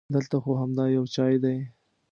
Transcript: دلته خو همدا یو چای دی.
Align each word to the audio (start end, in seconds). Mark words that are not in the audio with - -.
دلته 0.13 0.37
خو 0.43 0.51
همدا 0.61 0.85
یو 0.95 1.05
چای 1.15 1.35
دی. 1.43 1.57